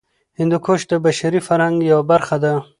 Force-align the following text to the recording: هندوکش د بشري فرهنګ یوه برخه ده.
هندوکش 0.39 0.81
د 0.91 0.93
بشري 1.05 1.39
فرهنګ 1.47 1.77
یوه 1.91 2.03
برخه 2.11 2.37
ده. 2.43 2.53